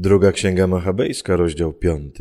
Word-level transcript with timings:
Druga 0.00 0.32
Księga 0.32 0.66
Machabejska, 0.66 1.36
rozdział 1.36 1.72
5. 1.72 2.14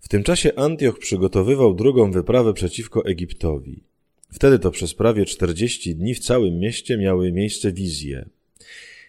W 0.00 0.08
tym 0.08 0.22
czasie 0.22 0.54
Antioch 0.56 0.98
przygotowywał 0.98 1.74
drugą 1.74 2.12
wyprawę 2.12 2.54
przeciwko 2.54 3.04
Egiptowi. 3.04 3.82
Wtedy 4.32 4.58
to 4.58 4.70
przez 4.70 4.94
prawie 4.94 5.24
40 5.24 5.96
dni 5.96 6.14
w 6.14 6.18
całym 6.18 6.58
mieście 6.58 6.98
miały 6.98 7.32
miejsce 7.32 7.72
wizje. 7.72 8.28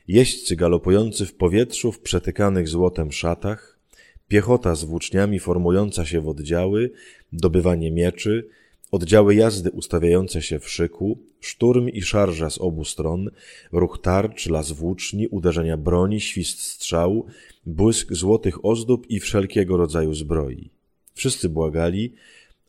Jeźdźcy 0.08 0.56
galopujący 0.56 1.26
w 1.26 1.34
powietrzu 1.34 1.92
w 1.92 2.00
przetykanych 2.00 2.68
złotem 2.68 3.12
szatach, 3.12 3.80
piechota 4.28 4.76
z 4.76 4.84
włóczniami 4.84 5.40
formująca 5.40 6.06
się 6.06 6.22
w 6.22 6.28
oddziały, 6.28 6.92
dobywanie 7.34 7.92
mieczy, 7.92 8.48
oddziały 8.92 9.36
jazdy 9.36 9.72
ustawiające 9.72 10.42
się 10.42 10.60
w 10.60 10.70
szyku, 10.70 11.18
szturm 11.40 11.90
i 11.90 12.02
szarża 12.02 12.50
z 12.50 12.58
obu 12.58 12.86
stron, 12.86 13.30
ruch 13.72 14.00
tarcz, 14.02 14.50
las 14.50 14.72
włóczni, 14.72 15.28
uderzenia 15.28 15.78
broni, 15.78 16.22
świst 16.22 16.62
strzału, 16.62 17.26
błysk 17.66 18.14
złotych 18.14 18.66
ozdób 18.66 19.10
i 19.10 19.20
wszelkiego 19.20 19.78
rodzaju 19.78 20.14
zbroi. 20.14 20.70
Wszyscy 21.14 21.50
błagali, 21.50 22.14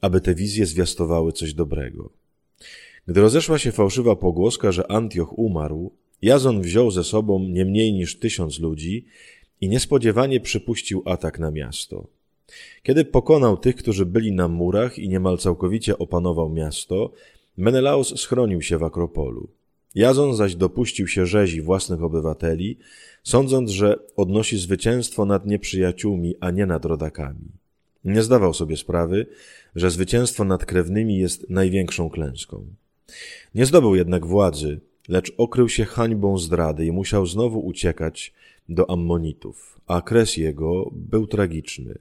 aby 0.00 0.20
te 0.20 0.34
wizje 0.34 0.66
zwiastowały 0.66 1.32
coś 1.32 1.54
dobrego. 1.54 2.10
Gdy 3.08 3.20
rozeszła 3.20 3.58
się 3.58 3.72
fałszywa 3.72 4.16
pogłoska, 4.16 4.72
że 4.72 4.90
Antioch 4.90 5.38
umarł, 5.38 5.92
Jazon 6.22 6.62
wziął 6.62 6.90
ze 6.90 7.04
sobą 7.04 7.38
nie 7.48 7.64
mniej 7.64 7.92
niż 7.92 8.18
tysiąc 8.18 8.58
ludzi 8.58 9.04
i 9.60 9.68
niespodziewanie 9.68 10.40
przypuścił 10.40 11.02
atak 11.04 11.38
na 11.38 11.50
miasto. 11.50 12.06
Kiedy 12.82 13.04
pokonał 13.04 13.56
tych, 13.56 13.76
którzy 13.76 14.06
byli 14.06 14.32
na 14.32 14.48
murach 14.48 14.98
i 14.98 15.08
niemal 15.08 15.38
całkowicie 15.38 15.98
opanował 15.98 16.50
miasto, 16.50 17.12
Menelaos 17.56 18.20
schronił 18.20 18.62
się 18.62 18.78
w 18.78 18.82
Akropolu. 18.82 19.48
Jazon 19.94 20.36
zaś 20.36 20.54
dopuścił 20.54 21.08
się 21.08 21.26
rzezi 21.26 21.62
własnych 21.62 22.02
obywateli, 22.02 22.78
sądząc, 23.22 23.70
że 23.70 23.96
odnosi 24.16 24.58
zwycięstwo 24.58 25.24
nad 25.24 25.46
nieprzyjaciółmi, 25.46 26.34
a 26.40 26.50
nie 26.50 26.66
nad 26.66 26.84
rodakami. 26.84 27.48
Nie 28.04 28.22
zdawał 28.22 28.54
sobie 28.54 28.76
sprawy, 28.76 29.26
że 29.74 29.90
zwycięstwo 29.90 30.44
nad 30.44 30.64
krewnymi 30.64 31.18
jest 31.18 31.50
największą 31.50 32.10
klęską. 32.10 32.66
Nie 33.54 33.66
zdobył 33.66 33.94
jednak 33.94 34.26
władzy, 34.26 34.80
lecz 35.08 35.32
okrył 35.36 35.68
się 35.68 35.84
hańbą 35.84 36.38
zdrady 36.38 36.86
i 36.86 36.92
musiał 36.92 37.26
znowu 37.26 37.60
uciekać 37.66 38.32
do 38.68 38.90
Ammonitów, 38.90 39.80
a 39.86 40.00
kres 40.00 40.36
jego 40.36 40.90
był 40.92 41.26
tragiczny. 41.26 41.98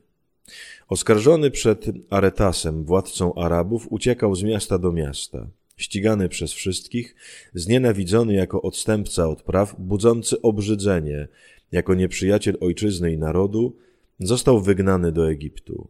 Oskarżony 0.87 1.51
przed 1.51 1.85
Aretasem, 2.09 2.85
władcą 2.85 3.33
Arabów, 3.35 3.87
uciekał 3.89 4.35
z 4.35 4.43
miasta 4.43 4.77
do 4.77 4.91
miasta. 4.91 5.47
Ścigany 5.77 6.29
przez 6.29 6.53
wszystkich, 6.53 7.15
znienawidzony 7.53 8.33
jako 8.33 8.61
odstępca 8.61 9.27
od 9.27 9.43
praw, 9.43 9.75
budzący 9.79 10.41
obrzydzenie, 10.41 11.27
jako 11.71 11.93
nieprzyjaciel 11.93 12.57
ojczyzny 12.61 13.13
i 13.13 13.17
narodu, 13.17 13.75
został 14.19 14.61
wygnany 14.61 15.11
do 15.11 15.29
Egiptu. 15.29 15.87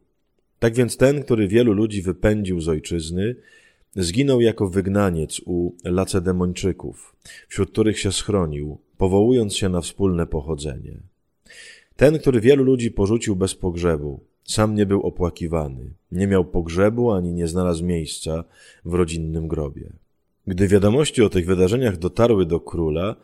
Tak 0.60 0.74
więc 0.76 0.98
ten, 0.98 1.24
który 1.24 1.48
wielu 1.48 1.74
ludzi 1.74 2.02
wypędził 2.02 2.62
z 2.62 2.68
ojczyzny, 2.68 3.36
zginął 3.96 4.42
jako 4.42 4.70
wygnaniec 4.70 5.42
u 5.46 5.76
Lacedemończyków, 5.84 7.16
wśród 7.48 7.72
których 7.72 8.00
się 8.00 8.12
schronił, 8.12 8.78
powołując 8.98 9.56
się 9.56 9.70
na 9.70 9.82
wspólne 9.82 10.28
pochodzenie. 10.28 10.98
Ten, 12.02 12.20
który 12.20 12.42
wielu 12.42 12.64
ludzi 12.64 12.92
porzucił 12.92 13.36
bez 13.36 13.56
pogrzebu, 13.56 14.20
sam 14.44 14.76
nie 14.76 14.86
był 14.86 15.02
opłakiwany, 15.02 15.94
nie 16.12 16.28
miał 16.28 16.46
pogrzebu 16.46 17.12
ani 17.12 17.34
nie 17.34 17.48
znalazł 17.48 17.86
miejsca 17.86 18.44
w 18.86 18.94
rodzinnym 18.94 19.48
grobie. 19.48 19.94
Gdy 20.48 20.68
wiadomości 20.68 21.22
o 21.22 21.30
tych 21.30 21.46
wydarzeniach 21.46 21.98
dotarły 21.98 22.46
do 22.46 22.60
króla, 22.60 23.16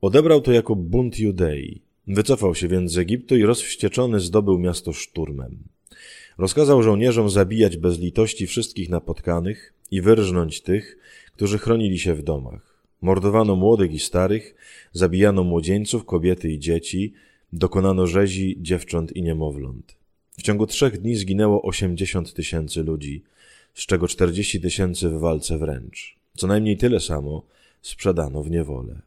odebrał 0.00 0.40
to 0.40 0.52
jako 0.52 0.76
bunt 0.76 1.18
Judei. 1.18 1.82
Wycofał 2.06 2.54
się 2.54 2.68
więc 2.68 2.92
z 2.92 2.98
Egiptu 2.98 3.36
i 3.36 3.42
rozwścieczony 3.42 4.20
zdobył 4.20 4.58
miasto 4.58 4.92
szturmem. 4.92 5.58
Rozkazał 6.38 6.82
żołnierzom 6.82 7.30
zabijać 7.30 7.76
bez 7.76 7.98
litości 7.98 8.46
wszystkich 8.46 8.88
napotkanych 8.88 9.74
i 9.90 10.00
wyrżnąć 10.00 10.60
tych, 10.60 10.98
którzy 11.34 11.58
chronili 11.58 11.98
się 11.98 12.14
w 12.14 12.22
domach. 12.22 12.84
Mordowano 13.02 13.56
młodych 13.56 13.92
i 13.92 13.98
starych, 13.98 14.54
zabijano 14.92 15.44
młodzieńców, 15.44 16.04
kobiety 16.04 16.50
i 16.50 16.58
dzieci, 16.58 17.14
dokonano 17.52 18.06
rzezi 18.06 18.56
dziewcząt 18.60 19.16
i 19.16 19.22
niemowląt. 19.22 19.96
W 20.38 20.42
ciągu 20.42 20.66
trzech 20.66 21.00
dni 21.00 21.16
zginęło 21.16 21.62
80 21.62 22.34
tysięcy 22.34 22.82
ludzi, 22.82 23.22
z 23.74 23.86
czego 23.86 24.08
40 24.08 24.60
tysięcy 24.60 25.08
w 25.08 25.20
walce 25.20 25.58
wręcz. 25.58 26.16
Co 26.36 26.46
najmniej 26.46 26.76
tyle 26.76 27.00
samo 27.00 27.42
sprzedano 27.82 28.42
w 28.42 28.50
niewolę. 28.50 29.02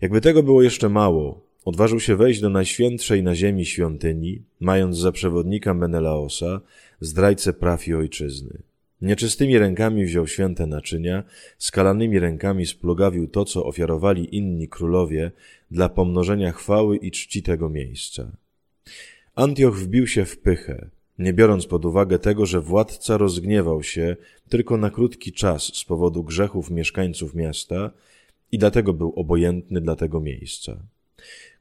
Jakby 0.00 0.20
tego 0.20 0.42
było 0.42 0.62
jeszcze 0.62 0.88
mało, 0.88 1.40
odważył 1.64 2.00
się 2.00 2.16
wejść 2.16 2.40
do 2.40 2.48
najświętszej 2.48 3.22
na 3.22 3.34
ziemi 3.34 3.66
świątyni, 3.66 4.42
mając 4.60 4.96
za 4.96 5.12
przewodnika 5.12 5.74
Menelaosa, 5.74 6.60
zdrajcę 7.00 7.52
praw 7.52 7.88
i 7.88 7.94
ojczyzny. 7.94 8.58
Nieczystymi 9.02 9.58
rękami 9.58 10.04
wziął 10.04 10.26
święte 10.26 10.66
naczynia, 10.66 11.24
skalanymi 11.58 12.18
rękami 12.18 12.66
splugawił 12.66 13.28
to, 13.28 13.44
co 13.44 13.64
ofiarowali 13.64 14.36
inni 14.36 14.68
królowie 14.68 15.30
dla 15.70 15.88
pomnożenia 15.88 16.52
chwały 16.52 16.96
i 16.96 17.10
czci 17.10 17.42
tego 17.42 17.68
miejsca. 17.68 18.32
Antioch 19.34 19.76
wbił 19.76 20.06
się 20.06 20.24
w 20.24 20.38
pychę, 20.38 20.90
nie 21.18 21.32
biorąc 21.32 21.66
pod 21.66 21.84
uwagę 21.84 22.18
tego, 22.18 22.46
że 22.46 22.60
władca 22.60 23.16
rozgniewał 23.16 23.82
się 23.82 24.16
tylko 24.48 24.76
na 24.76 24.90
krótki 24.90 25.32
czas 25.32 25.62
z 25.62 25.84
powodu 25.84 26.24
grzechów 26.24 26.70
mieszkańców 26.70 27.34
miasta 27.34 27.90
i 28.52 28.58
dlatego 28.58 28.92
był 28.92 29.12
obojętny 29.16 29.80
dla 29.80 29.96
tego 29.96 30.20
miejsca. 30.20 30.76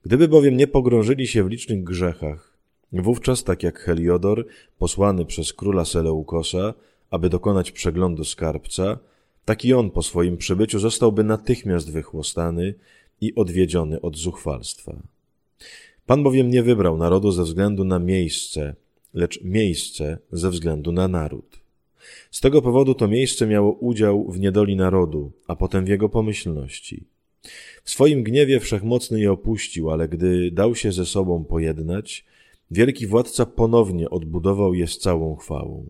Gdyby 0.03 0.27
bowiem 0.27 0.57
nie 0.57 0.67
pogrążyli 0.67 1.27
się 1.27 1.43
w 1.43 1.49
licznych 1.49 1.83
grzechach, 1.83 2.57
wówczas 2.93 3.43
tak 3.43 3.63
jak 3.63 3.79
Heliodor, 3.79 4.45
posłany 4.77 5.25
przez 5.25 5.53
króla 5.53 5.85
Seleukosa, 5.85 6.73
aby 7.11 7.29
dokonać 7.29 7.71
przeglądu 7.71 8.23
skarbca, 8.23 8.99
taki 9.45 9.73
on 9.73 9.91
po 9.91 10.03
swoim 10.03 10.37
przybyciu 10.37 10.79
zostałby 10.79 11.23
natychmiast 11.23 11.91
wychłostany 11.91 12.73
i 13.21 13.35
odwiedziony 13.35 14.01
od 14.01 14.17
zuchwalstwa. 14.17 15.01
Pan 16.05 16.23
bowiem 16.23 16.49
nie 16.49 16.63
wybrał 16.63 16.97
narodu 16.97 17.31
ze 17.31 17.43
względu 17.43 17.83
na 17.83 17.99
miejsce, 17.99 18.75
lecz 19.13 19.43
miejsce 19.43 20.17
ze 20.31 20.49
względu 20.49 20.91
na 20.91 21.07
naród. 21.07 21.59
Z 22.31 22.41
tego 22.41 22.61
powodu 22.61 22.93
to 22.93 23.07
miejsce 23.07 23.47
miało 23.47 23.71
udział 23.71 24.31
w 24.31 24.39
niedoli 24.39 24.75
narodu, 24.75 25.31
a 25.47 25.55
potem 25.55 25.85
w 25.85 25.87
jego 25.87 26.09
pomyślności. 26.09 27.03
W 27.83 27.89
swoim 27.89 28.23
gniewie 28.23 28.59
wszechmocny 28.59 29.19
je 29.19 29.31
opuścił, 29.31 29.91
ale 29.91 30.07
gdy 30.07 30.51
dał 30.51 30.75
się 30.75 30.91
ze 30.91 31.05
sobą 31.05 31.43
pojednać, 31.43 32.25
wielki 32.71 33.07
władca 33.07 33.45
ponownie 33.45 34.09
odbudował 34.09 34.73
je 34.73 34.87
z 34.87 34.97
całą 34.97 35.35
chwałą. 35.35 35.85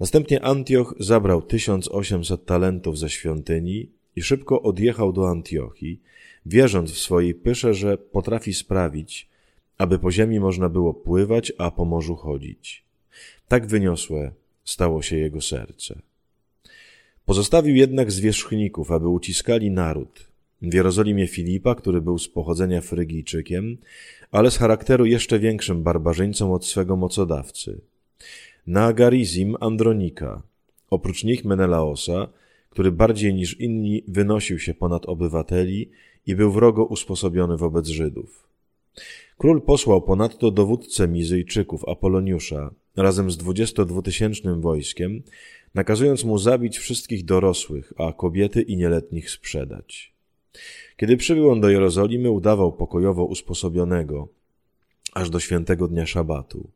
Następnie 0.00 0.42
Antioch 0.42 0.94
zabrał 0.98 1.42
1800 1.42 2.44
talentów 2.44 2.98
ze 2.98 3.10
świątyni 3.10 3.90
i 4.16 4.22
szybko 4.22 4.62
odjechał 4.62 5.12
do 5.12 5.30
Antiochii, 5.30 6.00
wierząc 6.46 6.92
w 6.92 6.98
swojej 6.98 7.34
pysze, 7.34 7.74
że 7.74 7.98
potrafi 7.98 8.54
sprawić, 8.54 9.28
aby 9.78 9.98
po 9.98 10.10
ziemi 10.10 10.40
można 10.40 10.68
było 10.68 10.94
pływać, 10.94 11.52
a 11.58 11.70
po 11.70 11.84
morzu 11.84 12.16
chodzić. 12.16 12.84
Tak 13.48 13.66
wyniosłe 13.66 14.32
stało 14.64 15.02
się 15.02 15.16
jego 15.16 15.40
serce. 15.40 15.98
Pozostawił 17.26 17.76
jednak 17.76 18.12
zwierzchników, 18.12 18.90
aby 18.90 19.08
uciskali 19.08 19.70
naród. 19.70 20.28
W 20.62 20.74
Jerozolimie 20.74 21.26
Filipa, 21.26 21.74
który 21.74 22.00
był 22.00 22.18
z 22.18 22.28
pochodzenia 22.28 22.80
Frygijczykiem, 22.80 23.76
ale 24.30 24.50
z 24.50 24.56
charakteru 24.56 25.06
jeszcze 25.06 25.38
większym 25.38 25.82
barbarzyńcą 25.82 26.54
od 26.54 26.66
swego 26.66 26.96
mocodawcy. 26.96 27.80
Na 28.66 28.92
Garizim 28.92 29.56
Andronika, 29.60 30.42
oprócz 30.90 31.24
nich 31.24 31.44
Menelaosa, 31.44 32.28
który 32.70 32.92
bardziej 32.92 33.34
niż 33.34 33.60
inni 33.60 34.04
wynosił 34.08 34.58
się 34.58 34.74
ponad 34.74 35.06
obywateli 35.06 35.90
i 36.26 36.36
był 36.36 36.52
wrogo 36.52 36.84
usposobiony 36.84 37.56
wobec 37.56 37.88
Żydów. 37.88 38.48
Król 39.38 39.62
posłał 39.62 40.02
ponadto 40.02 40.50
dowódcę 40.50 41.08
Mizyjczyków 41.08 41.88
Apoloniusza 41.88 42.70
razem 42.96 43.30
z 43.30 43.36
dwudziestodwutysięcznym 43.36 44.60
wojskiem, 44.60 45.22
nakazując 45.74 46.24
mu 46.24 46.38
zabić 46.38 46.78
wszystkich 46.78 47.24
dorosłych, 47.24 47.92
a 47.96 48.12
kobiety 48.12 48.62
i 48.62 48.76
nieletnich 48.76 49.30
sprzedać. 49.30 50.12
Kiedy 50.96 51.16
przybył 51.16 51.50
on 51.50 51.60
do 51.60 51.68
Jerozolimy, 51.68 52.30
udawał 52.30 52.72
pokojowo 52.72 53.24
usposobionego, 53.24 54.28
aż 55.14 55.30
do 55.30 55.40
świętego 55.40 55.88
dnia 55.88 56.06
szabatu. 56.06 56.70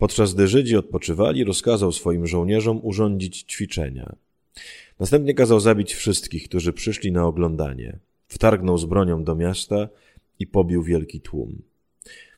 Podczas 0.00 0.34
gdy 0.34 0.48
Żydzi 0.48 0.76
odpoczywali, 0.76 1.44
rozkazał 1.44 1.92
swoim 1.92 2.26
żołnierzom 2.26 2.80
urządzić 2.82 3.42
ćwiczenia. 3.42 4.16
Następnie 5.00 5.34
kazał 5.34 5.60
zabić 5.60 5.94
wszystkich, 5.94 6.48
którzy 6.48 6.72
przyszli 6.72 7.12
na 7.12 7.26
oglądanie. 7.26 7.98
Wtargnął 8.28 8.78
z 8.78 8.84
bronią 8.84 9.24
do 9.24 9.34
miasta 9.34 9.88
i 10.38 10.46
pobił 10.46 10.82
wielki 10.82 11.20
tłum. 11.20 11.62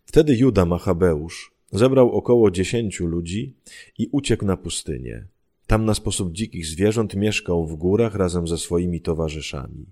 Wtedy 0.05 0.37
Juda 0.37 0.67
Machabeusz 0.67 1.53
zebrał 1.73 2.13
około 2.13 2.51
dziesięciu 2.51 3.07
ludzi 3.07 3.55
i 3.99 4.09
uciekł 4.13 4.45
na 4.45 4.57
pustynię. 4.57 5.27
Tam 5.67 5.85
na 5.85 5.95
sposób 5.95 6.33
dzikich 6.33 6.67
zwierząt 6.67 7.15
mieszkał 7.15 7.67
w 7.67 7.77
górach 7.77 8.15
razem 8.15 8.49
ze 8.49 8.59
swoimi 8.59 9.01
towarzyszami. 9.01 9.87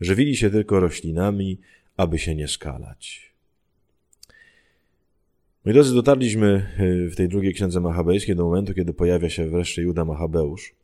Żywili 0.00 0.36
się 0.36 0.50
tylko 0.50 0.80
roślinami, 0.80 1.60
aby 1.96 2.18
się 2.18 2.34
nie 2.34 2.48
skalać. 2.48 3.27
Moi 5.68 5.74
drodzy, 5.74 5.94
dotarliśmy 5.94 6.66
y, 6.80 7.10
w 7.10 7.16
tej 7.16 7.28
drugiej 7.28 7.54
księdze 7.54 7.80
machabejskiej 7.80 8.36
do 8.36 8.44
momentu, 8.44 8.74
kiedy 8.74 8.94
pojawia 8.94 9.30
się 9.30 9.48
wreszcie 9.48 9.82
Juda 9.82 10.04
Machabeusz. 10.04 10.74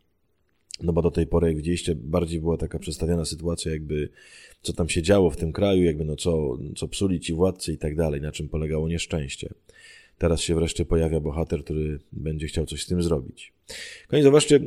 No 0.83 0.93
bo 0.93 1.03
do 1.03 1.11
tej 1.11 1.27
pory, 1.27 1.47
jak 1.47 1.57
widzieliście, 1.57 1.95
bardziej 1.95 2.41
była 2.41 2.57
taka 2.57 2.79
przedstawiana 2.79 3.25
sytuacja, 3.25 3.73
jakby 3.73 4.09
co 4.63 4.73
tam 4.73 4.89
się 4.89 5.03
działo 5.03 5.31
w 5.31 5.37
tym 5.37 5.53
kraju, 5.53 5.83
jakby 5.83 6.05
no 6.05 6.17
co, 6.17 6.59
co 6.77 6.89
psuli 6.89 7.21
ci 7.21 7.35
władcy 7.35 7.73
i 7.73 7.79
tak 7.79 7.97
dalej, 7.97 8.21
na 8.21 8.33
czym 8.33 8.49
polegało 8.49 8.89
nieszczęście. 8.89 9.49
Teraz 10.19 10.41
się 10.41 10.55
wreszcie 10.55 10.85
pojawia 10.85 11.21
bohater, 11.21 11.65
który 11.65 11.99
będzie 12.13 12.47
chciał 12.47 12.67
coś 12.67 12.83
z 12.83 12.87
tym 12.87 13.03
zrobić. 13.03 13.53
Koniec, 14.09 14.25
zobaczcie, 14.25 14.61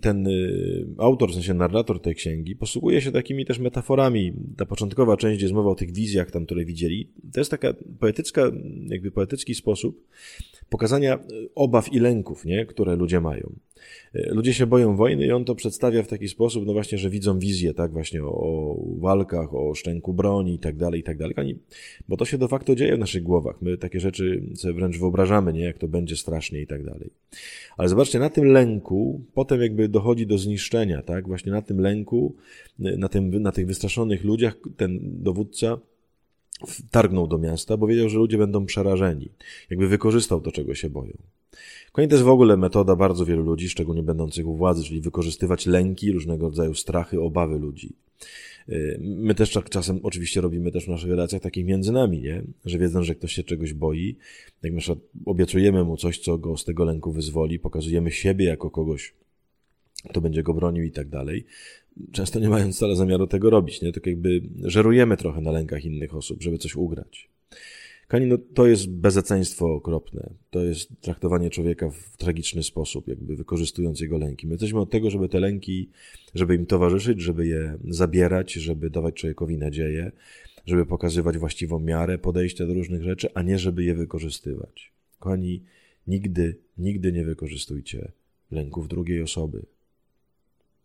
ten 0.00 0.26
y, 0.26 0.86
autor, 0.98 1.30
w 1.30 1.34
sensie 1.34 1.54
narrator 1.54 2.02
tej 2.02 2.14
księgi, 2.14 2.56
posługuje 2.56 3.00
się 3.00 3.12
takimi 3.12 3.44
też 3.44 3.58
metaforami. 3.58 4.32
Ta 4.56 4.66
początkowa 4.66 5.16
część, 5.16 5.36
gdzie 5.36 5.46
jest 5.46 5.54
mowa 5.54 5.70
o 5.70 5.74
tych 5.74 5.92
wizjach 5.92 6.30
tam, 6.30 6.46
które 6.46 6.64
widzieli, 6.64 7.08
to 7.32 7.40
jest 7.40 7.50
taka 7.50 7.74
poetycka, 8.00 8.50
jakby 8.86 9.10
poetycki 9.10 9.54
sposób 9.54 10.06
pokazania 10.70 11.18
obaw 11.54 11.92
i 11.92 11.98
lęków, 11.98 12.44
nie, 12.44 12.66
które 12.66 12.96
ludzie 12.96 13.20
mają. 13.20 13.52
E, 14.14 14.34
ludzie 14.34 14.54
się 14.54 14.66
boją 14.66 14.96
wojny 14.96 15.26
i 15.26 15.32
on 15.32 15.44
to 15.44 15.54
przedstawia 15.54 16.02
w 16.02 16.08
taki 16.08 16.28
sposób, 16.28 16.66
no 16.66 16.72
właśnie, 16.72 16.98
że 16.98 17.10
widzą 17.10 17.38
wizję, 17.38 17.74
tak, 17.74 17.92
właśnie 17.92 18.24
o, 18.24 18.30
o 18.30 18.76
walkach, 18.98 19.54
o 19.54 19.74
szczęku 19.74 20.14
broni 20.14 20.54
i 20.54 20.58
tak 20.58 20.76
dalej, 20.76 21.00
i 21.00 21.02
tak 21.02 21.18
dalej. 21.18 21.58
Bo 22.08 22.16
to 22.16 22.24
się 22.24 22.38
de 22.38 22.48
facto 22.48 22.74
dzieje 22.74 22.96
w 22.96 22.98
naszych 22.98 23.22
głowach. 23.22 23.62
My 23.62 23.78
takie 23.78 24.00
rzeczy 24.00 24.42
sobie 24.54 24.74
wręcz 24.74 24.98
wyobrażamy, 24.98 25.52
nie, 25.52 25.64
jak 25.64 25.78
to 25.78 25.88
będzie 25.88 26.16
strasznie 26.16 26.60
i 26.60 26.66
tak 26.66 26.84
dalej. 26.84 27.10
Ale 27.76 27.88
zobaczcie, 27.88 28.18
na 28.18 28.30
tym 28.30 28.44
lęku 28.44 29.20
potem 29.34 29.62
jakby 29.62 29.88
dochodzi 29.88 30.26
do 30.26 30.38
zniszczenia, 30.38 31.02
tak, 31.02 31.28
właśnie 31.28 31.52
na 31.52 31.62
tym 31.62 31.80
lęku, 31.80 32.34
na, 32.78 33.08
tym, 33.08 33.42
na 33.42 33.52
tych 33.52 33.66
wystraszonych 33.66 34.24
ludziach 34.24 34.56
ten 34.76 34.98
dowódca 35.02 35.78
targnął 36.90 37.26
do 37.26 37.38
miasta, 37.38 37.76
bo 37.76 37.86
wiedział, 37.86 38.08
że 38.08 38.18
ludzie 38.18 38.38
będą 38.38 38.66
przerażeni. 38.66 39.28
Jakby 39.70 39.88
wykorzystał 39.88 40.40
to, 40.40 40.52
czego 40.52 40.74
się 40.74 40.90
boją. 40.90 41.12
Kolejnie 41.92 42.10
to 42.10 42.14
jest 42.14 42.24
w 42.24 42.28
ogóle 42.28 42.56
metoda 42.56 42.96
bardzo 42.96 43.26
wielu 43.26 43.42
ludzi, 43.42 43.68
szczególnie 43.68 44.02
będących 44.02 44.46
u 44.46 44.56
władzy, 44.56 44.84
czyli 44.84 45.00
wykorzystywać 45.00 45.66
lęki, 45.66 46.12
różnego 46.12 46.46
rodzaju 46.46 46.74
strachy, 46.74 47.20
obawy 47.20 47.58
ludzi. 47.58 47.92
Y, 48.68 48.98
my 49.00 49.34
też 49.34 49.58
czasem 49.70 50.00
oczywiście 50.02 50.40
robimy 50.40 50.72
też 50.72 50.84
w 50.84 50.88
naszych 50.88 51.10
relacjach 51.10 51.42
takich 51.42 51.64
między 51.64 51.92
nami, 51.92 52.20
nie? 52.20 52.42
Że 52.64 52.78
wiedząc, 52.78 53.06
że 53.06 53.14
ktoś 53.14 53.32
się 53.32 53.44
czegoś 53.44 53.74
boi, 53.74 54.16
jak 54.62 54.72
na 54.72 54.78
przykład 54.78 54.98
obiecujemy 55.26 55.84
mu 55.84 55.96
coś, 55.96 56.18
co 56.18 56.38
go 56.38 56.56
z 56.56 56.64
tego 56.64 56.84
lęku 56.84 57.12
wyzwoli, 57.12 57.58
pokazujemy 57.58 58.10
siebie 58.10 58.44
jako 58.44 58.70
kogoś, 58.70 59.14
kto 60.08 60.20
będzie 60.20 60.42
go 60.42 60.54
bronił 60.54 60.84
i 60.84 60.90
tak 60.90 61.08
dalej, 61.08 61.44
często 62.12 62.40
nie 62.40 62.48
mając 62.48 62.76
wcale 62.76 62.96
zamiaru 62.96 63.26
tego 63.26 63.50
robić, 63.50 63.82
nie? 63.82 63.92
Tylko 63.92 64.10
jakby 64.10 64.42
żerujemy 64.64 65.16
trochę 65.16 65.40
na 65.40 65.50
lękach 65.50 65.84
innych 65.84 66.14
osób, 66.14 66.42
żeby 66.42 66.58
coś 66.58 66.76
ugrać. 66.76 67.28
Kani, 68.08 68.26
no, 68.26 68.38
to 68.54 68.66
jest 68.66 68.90
bezeceństwo 68.90 69.74
okropne. 69.74 70.30
To 70.50 70.64
jest 70.64 71.00
traktowanie 71.00 71.50
człowieka 71.50 71.90
w 71.90 72.16
tragiczny 72.16 72.62
sposób, 72.62 73.08
jakby 73.08 73.36
wykorzystując 73.36 74.00
jego 74.00 74.18
lęki. 74.18 74.46
My 74.46 74.52
jesteśmy 74.52 74.80
od 74.80 74.90
tego, 74.90 75.10
żeby 75.10 75.28
te 75.28 75.40
lęki, 75.40 75.88
żeby 76.34 76.54
im 76.54 76.66
towarzyszyć, 76.66 77.20
żeby 77.20 77.46
je 77.46 77.78
zabierać, 77.88 78.52
żeby 78.52 78.90
dawać 78.90 79.14
człowiekowi 79.14 79.58
nadzieję, 79.58 80.12
żeby 80.66 80.86
pokazywać 80.86 81.38
właściwą 81.38 81.80
miarę 81.80 82.18
podejścia 82.18 82.66
do 82.66 82.74
różnych 82.74 83.02
rzeczy, 83.02 83.28
a 83.34 83.42
nie 83.42 83.58
żeby 83.58 83.84
je 83.84 83.94
wykorzystywać. 83.94 84.92
Kochani, 85.18 85.62
nigdy, 86.06 86.56
nigdy 86.78 87.12
nie 87.12 87.24
wykorzystujcie 87.24 88.12
lęków 88.50 88.88
drugiej 88.88 89.22
osoby. 89.22 89.66